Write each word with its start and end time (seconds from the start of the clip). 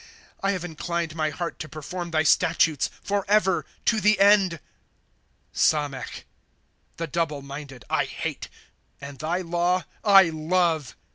2 0.41 0.47
I 0.47 0.51
have 0.53 0.65
inclined 0.65 1.15
my 1.15 1.29
heart 1.29 1.59
to 1.59 1.69
perform 1.69 2.09
thy 2.09 2.23
statutes, 2.23 2.89
Forever, 3.03 3.67
to 3.85 4.01
the 4.01 4.19
end. 4.19 4.59
Samech. 5.53 6.07
^ 6.11 6.23
The 6.97 7.05
double 7.05 7.43
minded 7.43 7.85
I 7.87 8.05
hate, 8.05 8.49
And 8.99 9.19
thy 9.19 9.41
law 9.41 9.83
I 10.03 10.29
love. 10.31 10.95